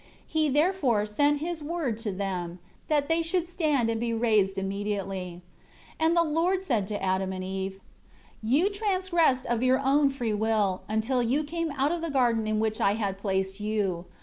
[0.31, 2.57] 3 He, therefore, sent His Word to them;
[2.87, 5.43] that they should stand and be raised immediately.
[5.99, 7.79] 4 And the Lord said to Adam and Eve,
[8.41, 12.59] "You transgressed of your own free will, until you came out of the garden in
[12.59, 14.05] which I had placed you.